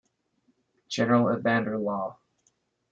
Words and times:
General 0.87 1.31
Evander 1.37 1.77
Law. 1.77 2.17